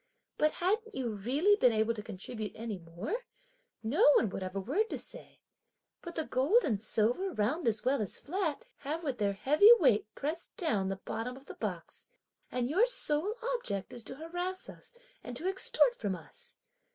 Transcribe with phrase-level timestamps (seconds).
[0.39, 3.17] But hadn't you really been able to contribute any more,
[3.83, 5.41] no one would have a word to say;
[6.01, 10.07] but the gold and silver, round as well as flat, have with their heavy weight
[10.15, 12.09] pressed down the bottom of the box!
[12.51, 14.91] and your sole object is to harass us
[15.23, 16.57] and to extort from us.